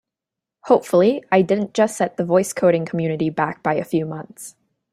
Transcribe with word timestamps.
Hopefully 0.63 1.23
I 1.31 1.43
didn't 1.43 1.75
just 1.75 1.95
set 1.95 2.17
the 2.17 2.25
voice 2.25 2.53
coding 2.53 2.87
community 2.87 3.29
back 3.29 3.61
by 3.61 3.75
a 3.75 3.83
few 3.85 4.07
months! 4.07 4.55